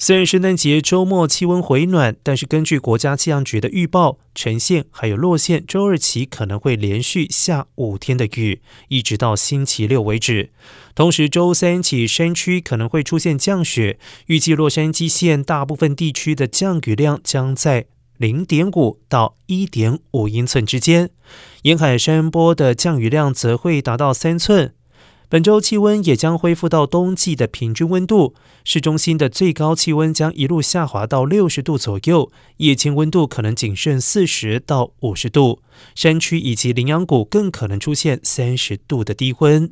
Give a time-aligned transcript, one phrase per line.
[0.00, 10.50] 虽然圣诞节周末气温回暖，但是根据国家气象局的预报，呈县还有洛县周二起可能会连续下五天的雨，一直到星期六为止。
[10.94, 17.86] 同时，周三起山区可能会出现降雪，预计洛杉矶县大部分地区的降雨量将在
[18.16, 21.10] 零点五到一点五英寸之间，
[21.62, 24.74] 沿海山坡的降雨量则会达到三寸。
[25.30, 28.34] 本周气温也将恢复到冬季的平均温度，
[28.64, 35.60] 市中心的最高气温将一路下滑到六十度左右，夜间温度可能仅剩四十到五十度，
[35.94, 39.70] 山区以及羚羊谷更可能出现三十度的低温。